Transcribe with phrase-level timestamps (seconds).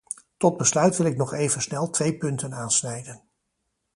[0.37, 3.21] Tot besluit wil ik nog even snel twee punten aansnijden.